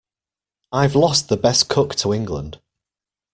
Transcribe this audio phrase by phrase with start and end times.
[0.71, 2.59] I've lost the best cook to England.